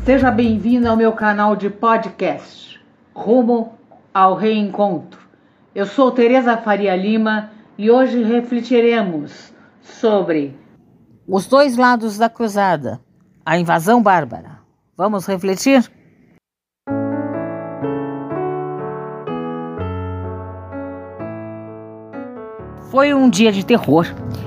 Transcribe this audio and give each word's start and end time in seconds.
seja 0.04 0.30
bem-vindo 0.30 0.88
ao 0.88 0.96
meu 0.96 1.10
canal 1.10 1.56
de 1.56 1.68
podcast 1.68 2.80
Rumo 3.12 3.72
ao 4.14 4.36
Reencontro. 4.36 5.20
Eu 5.75 5.84
sou 5.84 6.12
Tereza 6.12 6.57
Faria 6.59 6.95
Lima 6.95 7.50
e 7.77 7.91
hoje 7.91 8.23
refletiremos 8.23 9.53
sobre 9.82 10.57
os 11.27 11.48
dois 11.48 11.77
lados 11.77 12.16
da 12.16 12.30
cruzada, 12.30 13.01
a 13.45 13.59
invasão 13.59 14.01
bárbara. 14.01 14.61
Vamos 14.96 15.27
refletir? 15.27 15.91
Foi 22.95 23.12
um 23.12 23.29
dia 23.29 23.51
de 23.51 23.66
terror. 23.66 24.07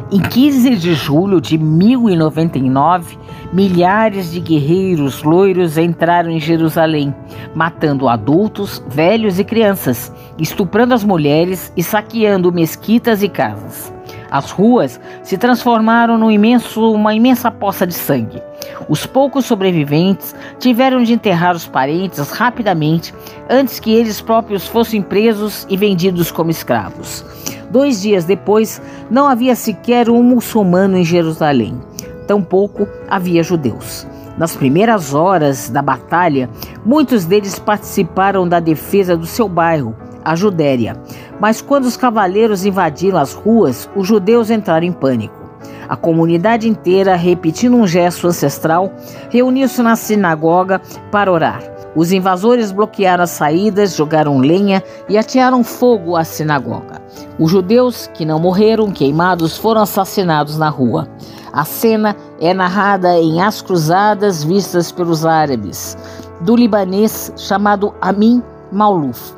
Em 0.10 0.22
15 0.22 0.78
de 0.78 0.94
julho 0.94 1.42
de 1.42 1.58
1099, 1.58 3.18
milhares 3.52 4.32
de 4.32 4.40
guerreiros 4.40 5.22
loiros 5.22 5.78
entraram 5.78 6.30
em 6.30 6.40
Jerusalém, 6.40 7.14
matando 7.54 8.08
adultos, 8.08 8.82
velhos 8.88 9.38
e 9.38 9.44
crianças, 9.44 10.14
estuprando 10.40 10.94
as 10.94 11.04
mulheres 11.04 11.74
e 11.76 11.84
saqueando 11.84 12.50
mesquitas 12.50 13.22
e 13.22 13.28
casas. 13.28 13.97
As 14.30 14.52
ruas 14.52 15.00
se 15.24 15.38
transformaram 15.38 16.18
num 16.18 16.32
imenso, 16.32 16.92
uma 16.92 17.14
imensa 17.14 17.50
poça 17.50 17.88
de 17.88 17.94
sangue. 17.94 18.42
Os 18.90 19.06
poucos 19.06 19.46
sobreviventes 19.46 20.36
tiveram 20.60 21.04
de 21.04 21.14
enterrar 21.14 21.56
os 21.56 21.68
parentes 21.68 22.30
rapidamente 22.32 23.14
antes 23.50 23.80
que 23.80 23.94
eles 23.94 24.22
próprios 24.22 24.68
fossem 24.68 25.02
presos 25.02 25.66
e 25.70 25.78
vendidos 25.78 26.32
como 26.32 26.52
escravos. 26.52 27.26
Dois 27.70 28.02
dias 28.02 28.26
depois, 28.26 28.82
não 29.10 29.28
havia 29.28 29.56
sequer 29.56 30.10
um 30.10 30.24
muçulmano 30.24 30.98
em 30.98 31.04
Jerusalém. 31.04 31.80
Tampouco 32.28 32.88
havia 33.10 33.44
judeus. 33.44 34.08
Nas 34.38 34.56
primeiras 34.56 35.14
horas 35.14 35.70
da 35.70 35.82
batalha, 35.82 36.50
muitos 36.86 37.26
deles 37.26 37.58
participaram 37.58 38.48
da 38.48 38.60
defesa 38.60 39.18
do 39.18 39.26
seu 39.26 39.50
bairro, 39.50 39.96
a 40.28 40.36
Judéria. 40.36 41.02
Mas 41.40 41.62
quando 41.62 41.86
os 41.86 41.96
cavaleiros 41.96 42.66
invadiram 42.66 43.18
as 43.18 43.34
ruas, 43.34 43.90
os 43.96 44.06
judeus 44.06 44.52
entraram 44.52 44.86
em 44.86 44.92
pânico. 44.92 45.48
A 45.88 45.96
comunidade 45.96 46.68
inteira, 46.68 47.16
repetindo 47.16 47.78
um 47.78 47.88
gesto 47.88 48.28
ancestral, 48.28 48.92
reuniu-se 49.30 49.82
na 49.82 49.96
sinagoga 49.96 50.82
para 51.10 51.32
orar. 51.32 51.64
Os 51.96 52.12
invasores 52.12 52.74
bloquearam 52.74 53.24
as 53.24 53.30
saídas, 53.30 53.96
jogaram 53.96 54.38
lenha 54.40 54.84
e 55.08 55.18
atearam 55.18 55.64
fogo 55.64 56.18
à 56.18 56.26
sinagoga. 56.26 57.02
Os 57.40 57.50
judeus 57.50 58.08
que 58.14 58.26
não 58.26 58.38
morreram 58.38 58.92
queimados 58.92 59.58
foram 59.58 59.82
assassinados 59.82 60.58
na 60.58 60.68
rua. 60.68 61.08
A 61.54 61.64
cena 61.64 62.18
é 62.42 62.54
narrada 62.54 63.18
em 63.18 63.42
As 63.42 63.62
Cruzadas 63.62 64.44
Vistas 64.44 64.92
pelos 64.92 65.26
Árabes, 65.26 65.98
do 66.42 66.54
libanês 66.54 67.32
chamado 67.38 67.96
Amin 68.02 68.44
Mauluf. 68.74 69.37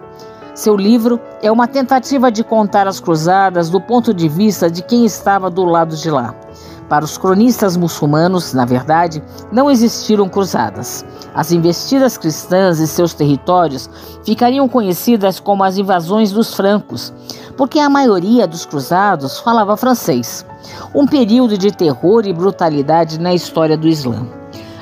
Seu 0.60 0.76
livro 0.76 1.22
é 1.42 1.50
uma 1.50 1.70
tentativa 1.70 2.30
de 2.30 2.44
contar 2.44 2.86
as 2.86 3.00
cruzadas 3.00 3.70
do 3.70 3.80
ponto 3.80 4.14
de 4.14 4.28
vista 4.28 4.70
de 4.70 4.82
quem 4.82 5.06
estava 5.06 5.50
do 5.50 5.64
lado 5.64 5.96
de 5.96 6.12
lá. 6.12 6.36
Para 6.90 7.06
os 7.06 7.18
cronistas 7.18 7.78
muçulmanos, 7.78 8.54
na 8.54 8.66
verdade, 8.66 9.24
não 9.54 9.72
existiram 9.72 10.28
cruzadas. 10.28 11.06
As 11.34 11.54
investidas 11.54 12.18
cristãs 12.18 12.78
e 12.80 12.88
seus 12.88 13.14
territórios 13.14 13.90
ficariam 14.26 14.68
conhecidas 14.68 15.40
como 15.40 15.64
as 15.64 15.78
invasões 15.78 16.34
dos 16.34 16.54
francos, 16.54 17.14
porque 17.56 17.80
a 17.80 17.90
maioria 17.90 18.46
dos 18.46 18.66
cruzados 18.66 19.40
falava 19.40 19.78
francês. 19.78 20.46
Um 20.94 21.08
período 21.08 21.58
de 21.58 21.72
terror 21.72 22.28
e 22.28 22.34
brutalidade 22.34 23.18
na 23.18 23.34
história 23.34 23.78
do 23.78 23.88
Islã. 23.88 24.28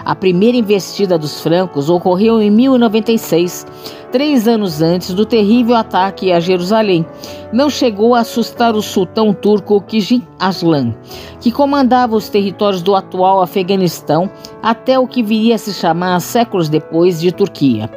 A 0.03 0.16
primeira 0.16 0.57
investida 0.57 1.19
dos 1.19 1.41
francos 1.41 1.90
ocorreu 1.90 2.41
em 2.41 2.50
1096, 2.50 3.68
três 4.12 4.47
anos 4.47 4.81
antes 4.81 5.13
do 5.13 5.25
terrível 5.25 5.75
ataque 5.75 6.31
a 6.31 6.40
Jerusalém. 6.40 7.06
Não 7.51 7.69
chegou 7.69 8.13
a 8.13 8.19
assustar 8.19 8.75
o 8.75 8.81
sultão 8.81 9.34
turco 9.34 9.79
Kijin 9.81 10.25
Aslan, 10.40 10.94
que 11.40 11.51
comandava 11.51 12.16
os 12.16 12.28
territórios 12.28 12.81
do 12.81 12.95
atual 12.95 13.41
Afeganistão 13.41 14.29
até 14.62 15.00
o 15.00 15.07
que 15.07 15.23
viria 15.23 15.56
a 15.56 15.57
se 15.57 15.73
chamar 15.73 16.19
séculos 16.19 16.68
depois 16.68 17.22
de 17.22 17.31
Turquia. 17.31 17.90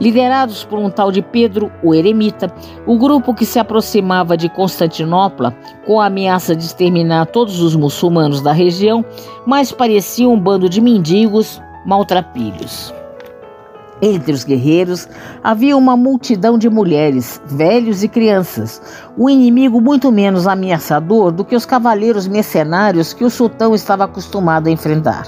Liderados 0.00 0.64
por 0.64 0.78
um 0.78 0.90
tal 0.90 1.10
de 1.10 1.22
Pedro 1.22 1.72
o 1.82 1.94
Eremita, 1.94 2.52
o 2.86 2.98
grupo 2.98 3.34
que 3.34 3.46
se 3.46 3.58
aproximava 3.58 4.36
de 4.36 4.48
Constantinopla 4.48 5.56
com 5.86 6.00
a 6.00 6.06
ameaça 6.06 6.54
de 6.54 6.64
exterminar 6.64 7.26
todos 7.26 7.60
os 7.60 7.74
muçulmanos 7.74 8.42
da 8.42 8.52
região, 8.52 9.04
mais 9.46 9.72
parecia 9.72 10.28
um 10.28 10.38
bando 10.38 10.68
de 10.68 10.80
mendigos 10.80 11.60
maltrapilhos. 11.86 12.97
Entre 14.00 14.32
os 14.32 14.44
guerreiros 14.44 15.08
havia 15.42 15.76
uma 15.76 15.96
multidão 15.96 16.56
de 16.56 16.70
mulheres, 16.70 17.42
velhos 17.46 18.04
e 18.04 18.08
crianças, 18.08 18.80
um 19.16 19.28
inimigo 19.28 19.80
muito 19.80 20.12
menos 20.12 20.46
ameaçador 20.46 21.32
do 21.32 21.44
que 21.44 21.56
os 21.56 21.66
cavaleiros 21.66 22.28
mercenários 22.28 23.12
que 23.12 23.24
o 23.24 23.30
sultão 23.30 23.74
estava 23.74 24.04
acostumado 24.04 24.68
a 24.68 24.70
enfrentar. 24.70 25.26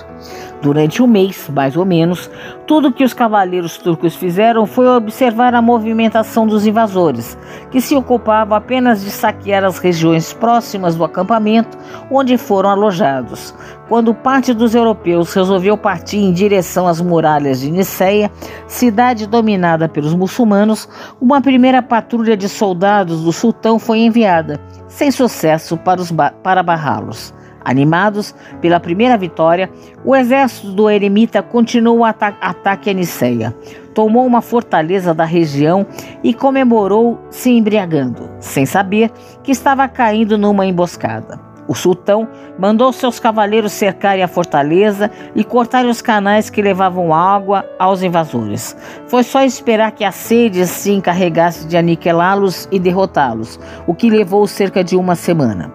Durante 0.63 1.03
um 1.03 1.07
mês, 1.07 1.49
mais 1.49 1.75
ou 1.75 1.87
menos, 1.87 2.31
tudo 2.67 2.93
que 2.93 3.03
os 3.03 3.15
cavaleiros 3.15 3.79
turcos 3.79 4.15
fizeram 4.15 4.67
foi 4.67 4.87
observar 4.87 5.55
a 5.55 5.63
movimentação 5.63 6.47
dos 6.47 6.67
invasores, 6.67 7.37
que 7.71 7.81
se 7.81 7.97
ocupavam 7.97 8.55
apenas 8.55 9.03
de 9.03 9.11
saquear 9.11 9.65
as 9.65 9.79
regiões 9.79 10.35
próximas 10.35 10.95
do 10.95 11.03
acampamento 11.03 11.79
onde 12.11 12.37
foram 12.37 12.69
alojados. 12.69 13.55
Quando 13.91 14.15
parte 14.15 14.55
dos 14.55 14.73
europeus 14.73 15.35
resolveu 15.35 15.77
partir 15.77 16.19
em 16.19 16.33
direção 16.33 16.87
às 16.87 17.01
muralhas 17.01 17.59
de 17.59 17.73
Niceia, 17.73 18.31
cidade 18.69 19.27
dominada 19.27 19.89
pelos 19.89 20.15
muçulmanos, 20.15 20.89
uma 21.21 21.41
primeira 21.41 21.83
patrulha 21.83 22.37
de 22.37 22.49
soldados 22.49 23.25
do 23.25 23.33
sultão 23.33 23.81
foi 23.81 23.99
enviada, 23.99 24.61
sem 24.87 25.11
sucesso 25.11 25.77
para, 25.77 26.05
para 26.41 26.63
barrá-los. 26.63 27.35
Animados 27.65 28.33
pela 28.61 28.79
primeira 28.79 29.19
vitória, 29.19 29.69
o 30.05 30.15
exército 30.15 30.71
do 30.71 30.89
eremita 30.89 31.43
continuou 31.43 31.99
o 31.99 32.05
ata 32.05 32.29
ataque 32.41 32.91
a 32.91 32.93
Niceia. 32.93 33.53
Tomou 33.93 34.25
uma 34.25 34.41
fortaleza 34.41 35.13
da 35.13 35.25
região 35.25 35.85
e 36.23 36.33
comemorou 36.33 37.19
se 37.29 37.51
embriagando, 37.51 38.31
sem 38.39 38.65
saber 38.65 39.11
que 39.43 39.51
estava 39.51 39.89
caindo 39.89 40.39
numa 40.39 40.65
emboscada. 40.65 41.50
O 41.71 41.75
sultão 41.77 42.27
mandou 42.59 42.93
seus 42.93 43.21
cavaleiros 43.21 43.71
cercarem 43.71 44.25
a 44.25 44.29
fortaleza 44.29 45.09
e 45.37 45.45
cortarem 45.45 45.89
os 45.89 46.03
canais 46.03 46.51
que 46.51 46.61
levavam 46.61 47.15
água 47.15 47.65
aos 47.79 48.03
invasores. 48.03 48.77
Foi 49.07 49.23
só 49.23 49.45
esperar 49.45 49.93
que 49.93 50.05
a 50.05 50.11
sede 50.11 50.67
se 50.67 50.91
encarregasse 50.91 51.69
de 51.69 51.77
aniquilá-los 51.77 52.67
e 52.73 52.79
derrotá-los, 52.81 53.61
o 53.87 53.95
que 53.95 54.11
levou 54.11 54.49
cerca 54.49 54.83
de 54.83 54.97
uma 54.97 55.15
semana. 55.15 55.73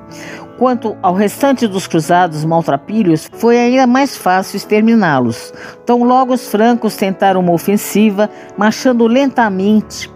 Quanto 0.57 0.97
ao 1.01 1.13
restante 1.13 1.65
dos 1.65 1.87
cruzados 1.87 2.43
maltrapilhos, 2.43 3.29
foi 3.31 3.57
ainda 3.57 3.87
mais 3.87 4.17
fácil 4.17 4.57
exterminá-los. 4.57 5.53
Tão 5.85 6.03
logo 6.03 6.33
os 6.33 6.49
francos 6.49 6.97
tentaram 6.97 7.39
uma 7.39 7.53
ofensiva, 7.53 8.29
marchando 8.57 9.07
lentamente 9.07 10.09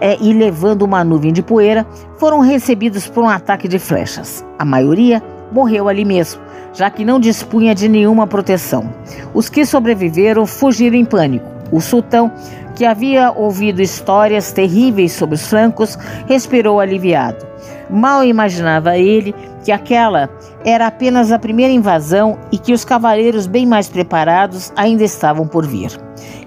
é, 0.00 0.16
e 0.20 0.32
levando 0.32 0.82
uma 0.82 1.04
nuvem 1.04 1.32
de 1.32 1.42
poeira, 1.42 1.86
foram 2.18 2.40
recebidos 2.40 3.06
por 3.06 3.22
um 3.22 3.28
ataque 3.28 3.68
de 3.68 3.78
flechas. 3.78 4.44
A 4.58 4.64
maioria 4.64 5.22
morreu 5.52 5.88
ali 5.88 6.04
mesmo, 6.04 6.40
já 6.72 6.88
que 6.90 7.04
não 7.04 7.20
dispunha 7.20 7.74
de 7.74 7.88
nenhuma 7.88 8.26
proteção. 8.26 8.88
Os 9.34 9.48
que 9.48 9.64
sobreviveram 9.64 10.46
fugiram 10.46 10.96
em 10.96 11.04
pânico. 11.04 11.46
O 11.72 11.80
sultão, 11.80 12.32
que 12.74 12.84
havia 12.84 13.30
ouvido 13.30 13.82
histórias 13.82 14.52
terríveis 14.52 15.12
sobre 15.12 15.34
os 15.34 15.46
francos, 15.46 15.96
respirou 16.26 16.80
aliviado. 16.80 17.49
Mal 17.90 18.24
imaginava 18.24 18.96
ele 18.96 19.34
que 19.64 19.72
aquela 19.72 20.30
era 20.64 20.86
apenas 20.86 21.32
a 21.32 21.38
primeira 21.38 21.72
invasão 21.72 22.38
e 22.52 22.58
que 22.58 22.72
os 22.72 22.84
cavaleiros 22.84 23.46
bem 23.46 23.66
mais 23.66 23.88
preparados 23.88 24.72
ainda 24.76 25.04
estavam 25.04 25.46
por 25.46 25.66
vir. 25.66 25.90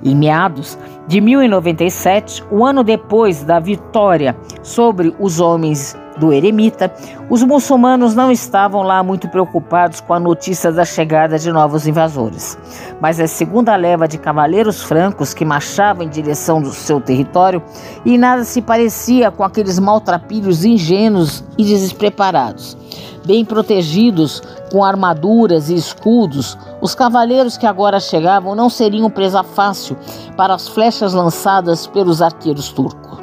Em 0.04 0.16
meados 0.16 0.78
de 1.08 1.20
1097, 1.20 2.44
um 2.52 2.66
ano 2.66 2.84
depois 2.84 3.44
da 3.44 3.60
vitória 3.60 4.36
sobre 4.62 5.14
os 5.20 5.40
homens 5.40 5.98
do 6.18 6.32
eremita, 6.32 6.92
os 7.30 7.44
muçulmanos 7.44 8.16
não 8.16 8.32
estavam 8.32 8.84
lá 8.84 9.02
muito 9.04 9.28
preocupados 9.28 10.02
com 10.02 10.14
a 10.14 10.20
notícia 10.20 10.72
da 10.72 10.86
chegada 10.86 11.38
de 11.40 11.52
novos 11.52 11.88
invasores. 11.88 12.58
Mas 13.02 13.20
a 13.20 13.28
segunda 13.28 13.76
leva 13.76 14.08
de 14.08 14.18
cavaleiros 14.18 14.82
francos 14.82 15.34
que 15.34 15.46
marchavam 15.46 16.04
em 16.04 16.10
direção 16.10 16.62
do 16.62 16.72
seu 16.72 17.02
território 17.02 17.62
e 18.06 18.18
nada 18.18 18.44
se 18.44 18.62
parecia 18.62 19.32
com 19.32 19.44
aqueles 19.44 19.80
maltrapilhos 19.80 20.64
ingênuos 20.64 21.44
e 21.58 21.64
despreparados. 21.64 22.78
Bem 23.26 23.46
protegidos 23.46 24.42
com 24.70 24.84
armaduras 24.84 25.70
e 25.70 25.76
escudos, 25.76 26.58
os 26.82 26.94
cavaleiros 26.94 27.58
que 27.58 27.66
agora 27.66 28.00
chegavam 28.00 28.54
não 28.54 28.70
seriam 28.70 29.10
presa 29.10 29.44
fácil 29.44 29.98
para 30.36 30.54
as 30.54 30.68
flechas 30.68 31.14
lançadas 31.14 31.88
pelos 31.88 32.22
arqueiros 32.22 32.70
turcos. 32.70 33.23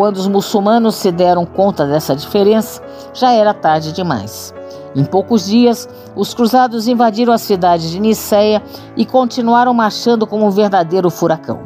Quando 0.00 0.16
os 0.16 0.26
muçulmanos 0.26 0.94
se 0.94 1.12
deram 1.12 1.44
conta 1.44 1.86
dessa 1.86 2.16
diferença, 2.16 2.82
já 3.12 3.32
era 3.32 3.52
tarde 3.52 3.92
demais. 3.92 4.54
Em 4.96 5.04
poucos 5.04 5.44
dias, 5.44 5.86
os 6.16 6.32
cruzados 6.32 6.88
invadiram 6.88 7.34
a 7.34 7.38
cidade 7.38 7.90
de 7.90 8.00
Niceia 8.00 8.62
e 8.96 9.04
continuaram 9.04 9.74
marchando 9.74 10.26
como 10.26 10.46
um 10.46 10.50
verdadeiro 10.50 11.10
furacão. 11.10 11.60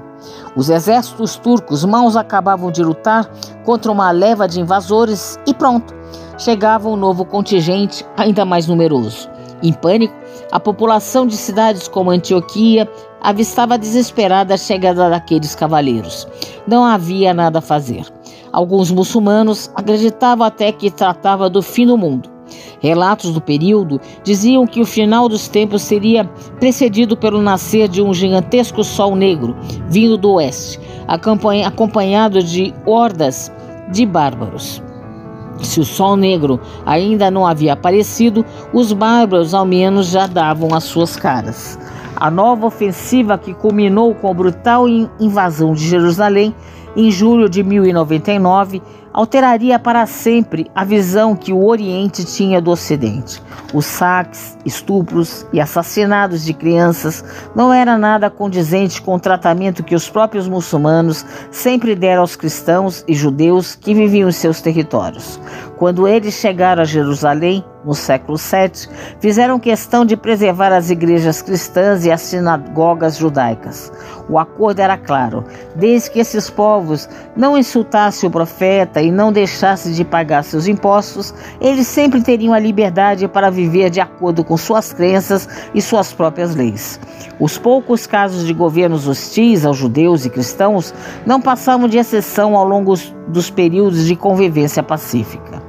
Os 0.57 0.69
exércitos 0.69 1.37
turcos 1.37 1.85
mal 1.85 2.09
acabavam 2.19 2.73
de 2.73 2.83
lutar 2.83 3.31
contra 3.65 3.93
uma 3.93 4.11
leva 4.11 4.49
de 4.49 4.61
invasores 4.61 5.39
e 5.47 5.55
pronto, 5.55 5.95
chegava 6.37 6.89
um 6.89 6.97
novo 6.97 7.25
contingente 7.25 8.05
ainda 8.17 8.45
mais 8.45 8.67
numeroso. 8.67 9.31
Em 9.63 9.73
pânico, 9.73 10.13
a 10.55 10.61
população 10.61 11.27
de 11.27 11.37
cidades 11.37 11.89
como 11.89 12.13
Antioquia 12.13 12.89
avistava 13.21 13.77
desesperada 13.77 14.55
a 14.55 14.57
chegada 14.57 15.11
daqueles 15.11 15.53
cavaleiros. 15.57 16.29
Não 16.65 16.85
havia 16.85 17.35
nada 17.35 17.59
a 17.59 17.63
fazer. 17.63 18.07
Alguns 18.53 18.89
muçulmanos 18.89 19.69
acreditavam 19.75 20.47
até 20.47 20.71
que 20.71 20.93
tratava 20.93 21.51
do 21.51 21.61
fim 21.61 21.85
do 21.85 21.99
mundo. 21.99 22.31
Relatos 22.79 23.33
do 23.33 23.41
período 23.41 24.01
diziam 24.23 24.65
que 24.65 24.81
o 24.81 24.87
final 24.87 25.29
dos 25.29 25.49
tempos 25.49 25.83
seria 25.83 26.25
precedido 26.61 27.17
pelo 27.17 27.43
nascer 27.43 27.89
de 27.89 28.01
um 28.01 28.15
gigantesco 28.15 28.85
sol 28.85 29.17
negro 29.17 29.57
vindo 29.89 30.17
do 30.17 30.35
oeste, 30.35 30.79
acompanhado 31.09 32.41
de 32.41 32.73
hordas 32.87 33.51
de 33.91 34.07
bárbaros. 34.07 34.81
Se 35.63 35.81
o 35.81 35.85
sol 35.85 36.17
negro 36.17 36.61
ainda 36.85 37.31
não 37.31 37.47
havia 37.47 37.73
aparecido, 37.73 38.45
os 38.73 38.93
bárbaros 38.93 39.55
ao 39.55 39.65
menos 39.65 40.09
já 40.09 40.27
davam 40.27 40.75
as 40.75 40.85
suas 40.85 41.17
caras. 41.17 41.79
A 42.17 42.31
nova 42.31 42.67
ofensiva 42.67 43.39
que 43.39 43.55
culminou 43.55 44.15
com 44.15 44.31
a 44.31 44.35
brutal 44.35 44.87
invasão 44.89 45.75
de 45.75 45.89
Jerusalém 45.89 46.55
em 46.97 47.11
julho 47.11 47.49
de 47.49 47.63
1099 47.63 48.81
alteraria 49.15 49.79
para 49.79 50.05
sempre 50.07 50.69
a 50.75 50.85
visão 50.85 51.37
que 51.37 51.53
o 51.53 51.65
Oriente 51.65 52.25
tinha 52.25 52.61
do 52.61 52.73
Ocidente. 52.73 53.41
Os 53.73 53.87
saques, 53.87 54.59
estupros 54.67 55.47
e 55.53 55.61
assassinatos 55.61 56.45
de 56.45 56.53
crianças 56.53 57.25
não 57.55 57.73
era 57.73 57.97
nada 57.97 58.29
condizente 58.29 59.01
com 59.01 59.15
o 59.15 59.21
tratamento 59.21 59.85
que 59.85 59.95
os 59.95 60.11
próprios 60.11 60.49
muçulmanos 60.49 61.25
sempre 61.53 61.95
deram 61.95 62.23
aos 62.23 62.35
cristãos 62.35 63.05
e 63.07 63.15
judeus 63.15 63.77
que 63.77 63.95
viviam 63.95 64.29
em 64.29 64.33
seus 64.33 64.61
territórios. 64.61 65.41
Quando 65.77 66.09
eles 66.09 66.35
chegaram 66.35 66.83
a 66.83 66.87
Jerusalém, 66.87 67.65
no 67.85 67.95
século 67.95 68.39
VII, 68.39 68.89
fizeram 69.21 69.59
questão 69.59 70.05
de 70.05 70.17
preservar 70.17 70.73
as 70.73 70.91
igrejas 70.91 71.43
cristãs 71.43 72.05
e 72.05 72.11
as 72.11 72.21
sinagogas 72.21 73.17
judaicas. 73.17 73.93
O 74.29 74.39
acordo 74.39 74.81
era 74.81 74.97
claro: 74.97 75.45
desde 75.75 76.11
que 76.11 76.19
esses 76.19 76.49
povos 76.49 77.09
não 77.37 77.59
insultassem 77.59 78.29
o 78.29 78.33
profeta 78.33 79.03
e 79.03 79.11
não 79.11 79.33
deixassem 79.33 79.93
de 79.93 80.05
pagar 80.05 80.45
seus 80.45 80.67
impostos, 80.67 81.35
eles 81.61 81.87
sempre 81.87 82.23
teriam 82.23 82.55
a 82.55 82.59
liberdade 82.59 83.29
para 83.29 83.51
viver 83.51 83.91
de 83.91 84.01
acordo 84.01 84.43
com 84.45 84.57
suas 84.57 84.93
crenças 84.93 85.49
e 85.75 85.83
suas 85.83 86.13
próprias 86.13 86.55
leis. 86.55 86.99
Os 87.39 87.59
poucos 87.59 88.07
casos 88.07 88.47
de 88.47 88.55
governos 88.55 89.09
hostis 89.09 89.65
aos 89.67 89.77
judeus 89.77 90.25
e 90.25 90.31
cristãos 90.31 90.95
não 91.27 91.41
passavam 91.41 91.89
de 91.89 91.99
exceção 91.99 92.57
ao 92.57 92.65
longo 92.65 92.95
dos 93.29 93.51
períodos 93.51 94.07
de 94.07 94.17
convivência 94.17 94.83
pacífica. 94.83 95.63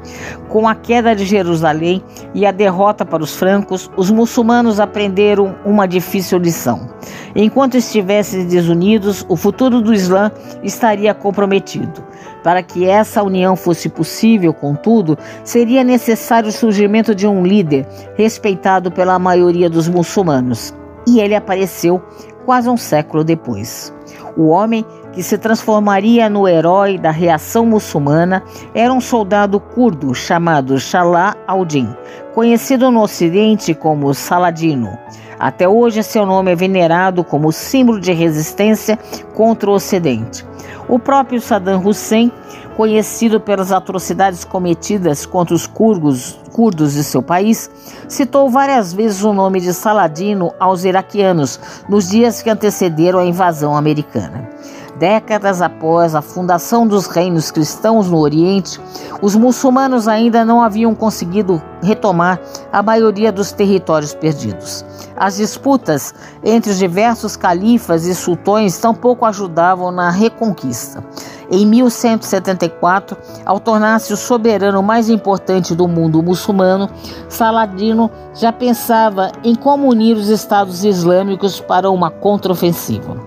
Com 0.49 0.67
a 0.67 0.75
queda 0.75 1.15
de 1.15 1.25
Jerusalém 1.25 2.03
e 2.33 2.45
a 2.45 2.51
derrota 2.51 3.05
para 3.05 3.23
os 3.23 3.35
francos, 3.35 3.89
os 3.97 4.11
muçulmanos 4.11 4.79
aprenderam 4.79 5.55
uma 5.65 5.87
difícil 5.87 6.37
lição. 6.37 6.89
Enquanto 7.35 7.75
estivessem 7.75 8.45
desunidos, 8.45 9.25
o 9.27 9.35
futuro 9.35 9.81
do 9.81 9.93
Islã 9.93 10.31
estaria 10.63 11.13
comprometido. 11.13 12.03
Para 12.43 12.61
que 12.61 12.85
essa 12.85 13.23
união 13.23 13.55
fosse 13.55 13.89
possível, 13.89 14.53
contudo, 14.53 15.17
seria 15.43 15.83
necessário 15.83 16.49
o 16.49 16.53
surgimento 16.53 17.13
de 17.13 17.27
um 17.27 17.43
líder 17.43 17.85
respeitado 18.15 18.91
pela 18.91 19.19
maioria 19.19 19.69
dos 19.69 19.89
muçulmanos. 19.89 20.73
E 21.07 21.19
ele 21.19 21.35
apareceu 21.35 22.01
quase 22.45 22.69
um 22.69 22.77
século 22.77 23.23
depois. 23.23 23.93
O 24.37 24.47
homem 24.47 24.85
que 25.13 25.23
se 25.23 25.37
transformaria 25.37 26.29
no 26.29 26.47
herói 26.47 26.97
da 26.97 27.09
reação 27.09 27.65
muçulmana 27.65 28.43
era 28.73 28.91
um 28.91 28.99
soldado 28.99 29.59
curdo 29.59 30.13
chamado 30.13 30.77
Shalá 30.77 31.37
al-Din, 31.47 31.87
conhecido 32.33 32.91
no 32.91 33.01
Ocidente 33.01 33.73
como 33.73 34.13
Saladino. 34.13 34.97
Até 35.39 35.67
hoje, 35.67 36.03
seu 36.03 36.25
nome 36.25 36.51
é 36.51 36.55
venerado 36.55 37.23
como 37.23 37.51
símbolo 37.51 37.99
de 37.99 38.11
resistência 38.11 38.99
contra 39.33 39.69
o 39.69 39.73
Ocidente. 39.73 40.45
O 40.87 40.99
próprio 40.99 41.39
Saddam 41.39 41.81
Hussein, 41.85 42.31
conhecido 42.75 43.39
pelas 43.39 43.71
atrocidades 43.71 44.43
cometidas 44.43 45.25
contra 45.25 45.55
os 45.55 45.65
curdos, 45.65 46.37
curdos 46.51 46.93
de 46.93 47.03
seu 47.03 47.21
país, 47.21 47.69
citou 48.07 48.49
várias 48.49 48.93
vezes 48.93 49.23
o 49.23 49.33
nome 49.33 49.61
de 49.61 49.73
Saladino 49.73 50.53
aos 50.59 50.83
iraquianos 50.83 51.59
nos 51.87 52.09
dias 52.09 52.41
que 52.41 52.49
antecederam 52.49 53.19
a 53.19 53.25
invasão 53.25 53.75
americana. 53.75 54.49
Décadas 54.97 55.61
após 55.61 56.15
a 56.15 56.21
fundação 56.21 56.87
dos 56.87 57.07
reinos 57.07 57.51
cristãos 57.51 58.09
no 58.09 58.17
Oriente, 58.17 58.79
os 59.21 59.35
muçulmanos 59.35 60.07
ainda 60.07 60.45
não 60.45 60.61
haviam 60.61 60.95
conseguido 60.95 61.61
retomar 61.83 62.39
a 62.71 62.81
maioria 62.81 63.29
dos 63.29 63.51
territórios 63.51 64.13
perdidos. 64.13 64.85
As 65.17 65.35
disputas 65.35 66.13
entre 66.41 66.71
os 66.71 66.77
diversos 66.77 67.35
califas 67.35 68.05
e 68.05 68.15
sultões 68.15 68.77
tampouco 68.77 69.25
ajudavam 69.25 69.91
na 69.91 70.09
reconquista. 70.09 71.03
Em 71.49 71.65
1174, 71.65 73.17
ao 73.45 73.59
tornar-se 73.59 74.13
o 74.13 74.17
soberano 74.17 74.81
mais 74.81 75.09
importante 75.09 75.75
do 75.75 75.87
mundo 75.87 76.21
muçulmano, 76.23 76.89
Saladino 77.29 78.09
já 78.33 78.51
pensava 78.51 79.31
em 79.43 79.53
como 79.53 79.89
unir 79.89 80.17
os 80.17 80.29
estados 80.29 80.83
islâmicos 80.83 81.59
para 81.59 81.89
uma 81.89 82.09
contraofensiva. 82.09 83.17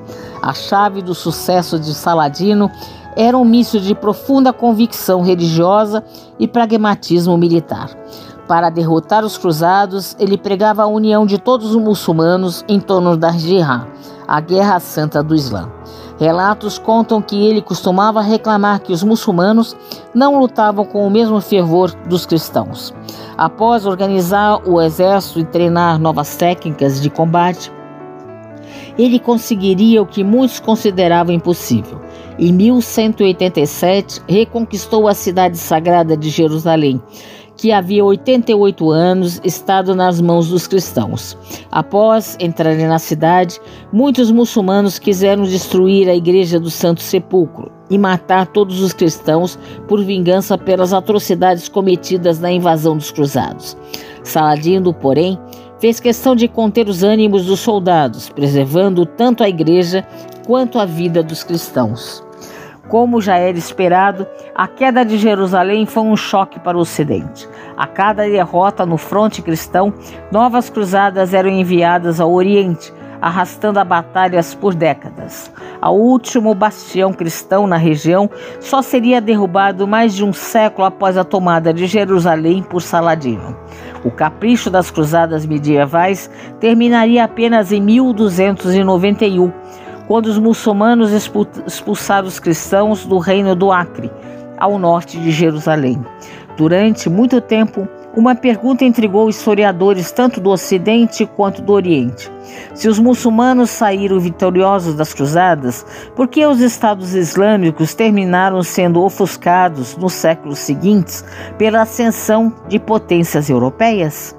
A 0.43 0.53
chave 0.53 1.03
do 1.03 1.15
sucesso 1.15 1.79
de 1.79 1.95
Saladino 1.95 2.71
era 3.17 3.37
um 3.37 3.45
misto 3.45 3.81
de 3.81 3.95
profunda 3.95 4.53
convicção 4.53 5.23
religiosa 5.23 6.05
e 6.39 6.47
pragmatismo 6.47 7.37
militar. 7.37 7.91
Para 8.47 8.71
derrotar 8.71 9.25
os 9.25 9.37
cruzados, 9.37 10.17
ele 10.19 10.39
pregava 10.39 10.83
a 10.83 10.87
união 10.87 11.27
de 11.27 11.37
todos 11.37 11.75
os 11.75 11.77
muçulmanos 11.77 12.65
em 12.67 12.81
torno 12.81 13.17
da 13.17 13.31
Jihad, 13.33 13.87
a 14.27 14.41
Guerra 14.41 14.81
Santa 14.81 15.23
do 15.23 15.35
Islã. 15.35 15.69
Relatos 16.19 16.79
contam 16.79 17.23
que 17.23 17.47
ele 17.47 17.63
costumava 17.63 18.21
reclamar 18.21 18.81
que 18.81 18.93
os 18.93 19.05
muçulmanos 19.05 19.77
não 20.13 20.41
lutavam 20.41 20.85
com 20.85 21.07
o 21.07 21.11
mesmo 21.11 21.41
fervor 21.41 21.93
dos 22.09 22.27
cristãos. 22.27 22.93
Após 23.37 23.87
organizar 23.87 24.61
o 24.69 24.81
exército 24.81 25.39
e 25.39 25.45
treinar 25.45 25.99
novas 25.99 26.35
técnicas 26.35 27.01
de 27.01 27.09
combate, 27.09 27.73
ele 28.99 29.21
conseguiria 29.21 30.03
o 30.03 30.07
que 30.07 30.25
muitos 30.25 30.59
consideravam 30.59 31.33
impossível. 31.33 32.01
Em 32.37 32.53
1187, 32.53 34.21
reconquistou 34.29 35.07
a 35.07 35.15
cidade 35.15 35.57
sagrada 35.57 36.17
de 36.17 36.29
Jerusalém, 36.31 37.01
que 37.59 37.73
havia 37.73 38.05
88 38.05 38.91
anos 38.91 39.41
estado 39.45 39.95
nas 39.95 40.21
mãos 40.21 40.49
dos 40.49 40.69
cristãos. 40.69 41.37
Após 41.73 42.37
entrarem 42.41 42.87
na 42.87 43.01
cidade, 43.01 43.61
muitos 43.93 44.31
muçulmanos 44.31 44.99
quiseram 44.99 45.43
destruir 45.43 46.09
a 46.09 46.15
igreja 46.15 46.61
do 46.61 46.71
Santo 46.71 47.03
Sepulcro 47.03 47.71
e 47.91 47.99
matar 47.99 48.47
todos 48.47 48.81
os 48.81 48.93
cristãos 48.93 49.59
por 49.89 50.03
vingança 50.05 50.57
pelas 50.57 50.93
atrocidades 50.93 51.69
cometidas 51.69 52.39
na 52.39 52.53
invasão 52.53 52.97
dos 52.97 53.11
cruzados. 53.11 53.77
Saladino, 54.23 54.95
porém, 54.95 55.37
fez 55.81 55.99
questão 55.99 56.37
de 56.37 56.47
conter 56.47 56.89
os 56.89 57.03
ânimos 57.03 57.47
dos 57.47 57.59
soldados, 57.59 58.29
preservando 58.29 59.05
tanto 59.05 59.43
a 59.43 59.49
igreja 59.49 60.07
quanto 60.47 60.79
a 60.79 60.85
vida 60.85 61.25
dos 61.25 61.43
cristãos. 61.43 62.28
Como 62.89 63.21
já 63.21 63.37
era 63.37 63.59
esperado, 63.59 64.27
a 64.55 64.67
queda 64.67 65.05
de 65.05 65.19
Jerusalém 65.19 65.85
foi 65.85 66.05
um 66.05 66.17
choque 66.17 66.59
para 66.59 66.77
o 66.77 66.81
Ocidente. 66.81 67.47
A 67.77 67.87
cada 67.87 68.23
derrota 68.25 68.87
no 68.87 68.97
fronte 68.97 69.43
cristão, 69.43 69.93
novas 70.33 70.71
cruzadas 70.71 71.35
eram 71.35 71.51
enviadas 71.51 72.19
ao 72.19 72.33
Oriente, 72.33 72.93
arrastando 73.21 73.79
a 73.79 73.85
batalhas 73.85 74.55
por 74.55 74.75
décadas. 74.75 75.53
O 75.83 75.91
último 75.91 76.55
bastião 76.55 77.13
cristão 77.13 77.67
na 77.67 77.77
região 77.77 78.31
só 78.59 78.81
seria 78.81 79.21
derrubado 79.21 79.87
mais 79.87 80.15
de 80.15 80.25
um 80.25 80.33
século 80.33 80.87
após 80.87 81.19
a 81.19 81.25
tomada 81.25 81.75
de 81.75 81.87
Jerusalém 81.87 82.63
por 82.63 82.81
Saladino. 82.81 83.55
O 84.05 84.11
capricho 84.11 84.71
das 84.71 84.91
cruzadas 84.91 85.45
medievais 85.45 86.31
terminaria 86.61 87.25
apenas 87.25 87.71
em 87.71 87.81
1291 87.83 89.53
quando 90.09 90.27
os 90.27 90.39
muçulmanos 90.39 91.13
expulsaram 91.13 92.27
os 92.27 92.41
cristãos 92.41 93.05
do 93.05 93.19
reino 93.19 93.55
do 93.55 93.71
Acre, 93.71 94.11
ao 94.59 94.77
norte 94.79 95.21
de 95.21 95.31
Jerusalém. 95.31 96.05
Durante 96.57 97.09
muito 97.09 97.41
tempo, 97.41 97.87
Uma 98.17 98.35
pergunta 98.35 98.85
intrigou 98.85 99.29
historiadores 99.29 100.11
tanto 100.11 100.41
do 100.41 100.51
Ocidente 100.51 101.25
quanto 101.25 101.63
do 101.63 101.73
Oriente. 101.73 102.31
Se 102.75 102.89
os 102.89 102.99
muçulmanos 102.99 103.71
saíram 103.71 104.19
vitoriosos 104.19 104.95
das 104.95 105.13
cruzadas, 105.13 105.85
por 106.17 106.27
que 106.27 106.45
os 106.45 106.61
estados 106.61 107.15
islâmicos 107.15 107.95
terminaram 107.95 108.63
sendo 108.63 109.03
ofuscados 109.03 109.97
nos 109.97 110.15
séculos 110.15 110.59
seguintes 110.59 111.25
pela 111.59 111.83
ascensão 111.83 112.53
de 112.67 112.79
potências 112.79 113.51
europeias? 113.51 114.38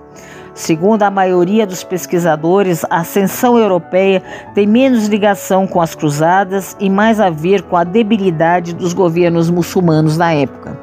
Segundo 0.60 1.04
a 1.04 1.10
maioria 1.10 1.66
dos 1.66 1.86
pesquisadores, 1.86 2.84
a 2.90 2.98
ascensão 2.98 3.58
europeia 3.58 4.22
tem 4.54 4.68
menos 4.68 5.08
ligação 5.08 5.66
com 5.66 5.80
as 5.80 5.96
cruzadas 5.96 6.76
e 6.82 6.90
mais 6.90 7.18
a 7.22 7.30
ver 7.30 7.62
com 7.62 7.78
a 7.78 7.86
debilidade 7.86 8.76
dos 8.76 8.92
governos 8.92 9.50
muçulmanos 9.50 10.18
na 10.18 10.34
época. 10.34 10.78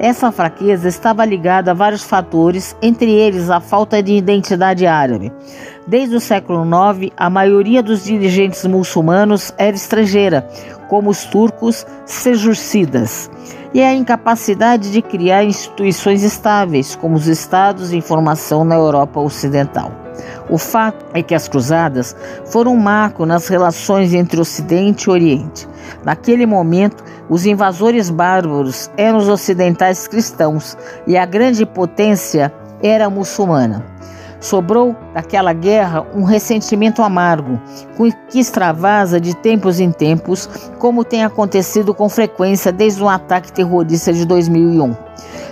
Essa 0.00 0.32
fraqueza 0.32 0.88
estava 0.88 1.24
ligada 1.24 1.70
a 1.70 1.74
vários 1.74 2.02
fatores, 2.02 2.76
entre 2.82 3.12
eles 3.12 3.50
a 3.50 3.60
falta 3.60 4.02
de 4.02 4.14
identidade 4.14 4.84
árabe. 4.84 5.32
Desde 5.86 6.16
o 6.16 6.20
século 6.20 6.64
IX, 6.64 7.12
a 7.16 7.30
maioria 7.30 7.84
dos 7.84 8.02
dirigentes 8.02 8.66
muçulmanos 8.66 9.54
era 9.56 9.76
estrangeira, 9.76 10.44
como 10.88 11.08
os 11.08 11.24
turcos 11.24 11.86
sejurcidas 12.04 13.30
e 13.72 13.82
a 13.82 13.94
incapacidade 13.94 14.90
de 14.90 15.00
criar 15.00 15.44
instituições 15.44 16.22
estáveis, 16.22 16.96
como 16.96 17.14
os 17.16 17.26
estados 17.26 17.90
de 17.90 18.00
formação 18.00 18.64
na 18.64 18.74
Europa 18.74 19.20
Ocidental. 19.20 19.92
O 20.48 20.58
fato 20.58 21.04
é 21.14 21.22
que 21.22 21.34
as 21.34 21.48
cruzadas 21.48 22.14
foram 22.46 22.74
um 22.74 22.76
marco 22.76 23.24
nas 23.24 23.48
relações 23.48 24.12
entre 24.12 24.40
Ocidente 24.40 25.04
e 25.04 25.10
Oriente. 25.10 25.68
Naquele 26.04 26.44
momento, 26.46 27.04
os 27.28 27.46
invasores 27.46 28.10
bárbaros 28.10 28.90
eram 28.96 29.18
os 29.18 29.28
ocidentais 29.28 30.08
cristãos 30.08 30.76
e 31.06 31.16
a 31.16 31.24
grande 31.24 31.64
potência 31.64 32.52
era 32.82 33.08
muçulmana. 33.08 33.84
Sobrou 34.40 34.96
daquela 35.12 35.52
guerra 35.52 36.06
um 36.14 36.24
ressentimento 36.24 37.02
amargo, 37.02 37.60
que 38.30 38.38
extravasa 38.38 39.20
de 39.20 39.36
tempos 39.36 39.78
em 39.78 39.92
tempos, 39.92 40.48
como 40.78 41.04
tem 41.04 41.24
acontecido 41.24 41.92
com 41.92 42.08
frequência 42.08 42.72
desde 42.72 43.02
o 43.02 43.08
ataque 43.08 43.52
terrorista 43.52 44.12
de 44.12 44.24
2001. 44.24 44.96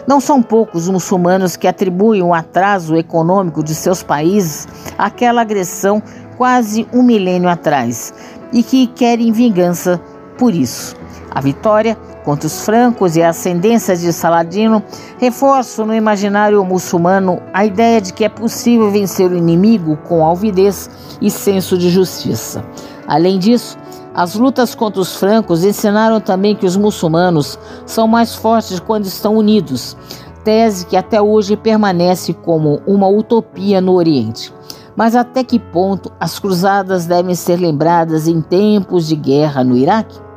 Não 0.07 0.21
são 0.21 0.43
poucos 0.43 0.85
os 0.85 0.89
muçulmanos 0.89 1.55
que 1.55 1.69
atribuem 1.69 2.23
o 2.23 2.33
atraso 2.33 2.97
econômico 2.97 3.63
de 3.63 3.75
seus 3.75 4.03
países 4.03 4.67
àquela 4.97 5.43
agressão 5.43 6.03
quase 6.39 6.89
um 6.93 7.03
milênio 7.03 7.49
atrás 7.49 8.15
e 8.53 8.63
que 8.63 8.87
querem 8.87 9.33
vingança 9.33 10.01
por 10.39 10.55
isso. 10.55 10.97
A 11.31 11.41
vitória 11.41 11.97
contra 12.25 12.47
os 12.47 12.65
francos 12.65 13.17
e 13.17 13.23
a 13.23 13.31
ascendência 13.31 13.97
de 13.97 14.13
Saladino 14.13 14.83
reforçam 15.19 15.87
no 15.87 15.95
imaginário 15.95 16.65
muçulmano 16.65 17.41
a 17.53 17.65
ideia 17.65 18.01
de 18.01 18.13
que 18.13 18.25
é 18.25 18.29
possível 18.29 18.91
vencer 18.91 19.31
o 19.31 19.37
inimigo 19.37 19.97
com 20.09 20.25
alvidez 20.25 20.89
e 21.21 21.31
senso 21.31 21.77
de 21.77 21.91
justiça. 21.91 22.65
Além 23.07 23.39
disso, 23.39 23.77
as 24.15 24.35
lutas 24.35 24.75
contra 24.75 25.01
os 25.01 25.17
francos 25.17 25.65
ensinaram 25.65 26.21
também 26.21 26.57
que 26.57 26.67
os 26.67 26.77
muçulmanos 26.77 27.59
são 27.87 28.09
mais 28.09 28.35
fortes 28.35 28.81
quando 28.81 29.07
estão 29.07 29.37
unidos, 29.37 29.97
tese 30.45 30.87
que 30.87 30.97
até 30.97 31.21
hoje 31.21 31.57
permanece 31.57 32.33
como 32.33 32.81
uma 32.87 33.07
utopia 33.07 33.81
no 33.81 33.93
Oriente. 33.93 34.53
Mas 34.97 35.15
até 35.15 35.45
que 35.45 35.59
ponto 35.59 36.11
as 36.19 36.39
cruzadas 36.39 37.07
devem 37.07 37.35
ser 37.35 37.57
lembradas 37.57 38.27
em 38.27 38.41
tempos 38.41 39.07
de 39.07 39.15
guerra 39.15 39.63
no 39.63 39.77
Iraque? 39.77 40.28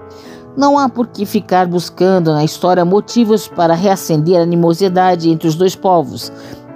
Não 0.56 0.78
há 0.78 0.90
por 0.90 1.08
que 1.08 1.26
ficar 1.26 1.66
buscando 1.66 2.34
na 2.34 2.44
história 2.44 2.84
motivos 2.84 3.48
para 3.48 3.74
reacender 3.74 4.38
a 4.38 4.44
animosidade 4.44 5.30
entre 5.30 5.48
os 5.48 5.56
dois 5.56 5.76
povos, 5.76 6.32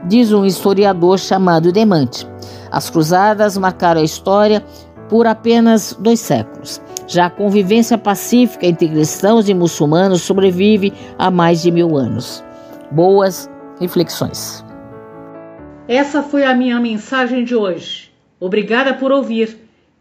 diz 0.06 0.32
um 0.32 0.46
historiador 0.46 1.20
chamado 1.20 1.72
Demante. 1.72 2.28
As 2.72 2.90
cruzadas 2.90 3.58
marcaram 3.58 4.02
a 4.02 4.04
história 4.04 4.64
por 5.10 5.28
apenas 5.28 5.96
dois 6.00 6.20
séculos. 6.20 6.82
Já 7.08 7.28
a 7.28 7.30
convivência 7.30 7.98
pacífica 7.98 8.66
entre 8.66 8.88
cristãos 8.88 9.48
e 9.50 9.54
muçulmanos 9.54 10.22
sobrevive 10.22 10.94
há 11.18 11.30
mais 11.30 11.62
de 11.62 11.70
mil 11.70 11.98
anos. 11.98 12.44
Boas 12.92 13.50
reflexões. 13.80 14.64
Essa 15.88 16.24
foi 16.24 16.44
a 16.44 16.56
minha 16.56 16.80
mensagem 16.80 17.44
de 17.44 17.56
hoje. 17.56 18.12
Obrigada 18.40 18.94
por 18.94 19.12
ouvir. 19.12 19.65